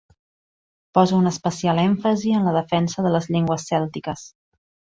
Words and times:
Posa 0.97 1.15
un 1.17 1.31
especial 1.31 1.81
èmfasi 1.83 2.35
en 2.39 2.49
la 2.49 2.55
defensa 2.57 3.07
de 3.09 3.13
les 3.17 3.31
llengües 3.37 3.69
cèltiques. 3.71 4.29